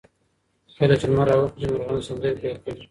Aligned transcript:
کله 0.77 0.95
چي 0.99 1.05
لمر 1.09 1.27
راوخېژي، 1.29 1.67
مرغان 1.71 1.99
سندرې 2.07 2.37
پیل 2.41 2.57
کوي. 2.63 2.77